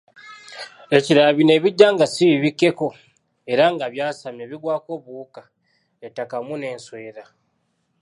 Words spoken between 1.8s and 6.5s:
nga si bibikkeko, era nga byasamye, bigwako obuwuka, ettaka